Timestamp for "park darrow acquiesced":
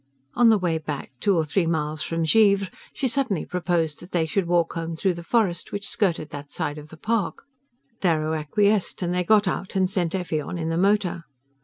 6.97-9.03